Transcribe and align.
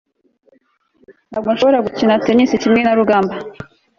ntabwo 1.29 1.49
nshobora 1.51 1.83
gukina 1.85 2.21
tennis 2.25 2.51
kimwe 2.61 2.81
na 2.83 2.93
rugamba 2.99 3.35